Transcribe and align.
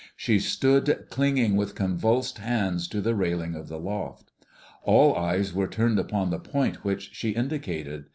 She 0.15 0.39
stood 0.39 1.05
clinging 1.11 1.55
with 1.55 1.75
convulsed 1.75 2.39
hands 2.39 2.87
to 2.87 3.01
the 3.01 3.13
railing 3.13 3.53
of 3.53 3.67
the 3.67 3.77
loft. 3.77 4.31
All 4.81 5.15
eyes 5.15 5.53
were 5.53 5.67
turned 5.67 5.99
upon 5.99 6.31
the 6.31 6.39
point 6.39 6.83
which 6.83 7.11
she 7.13 7.29
indicated. 7.35 8.05